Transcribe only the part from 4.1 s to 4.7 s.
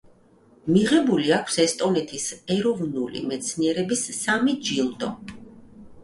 სამი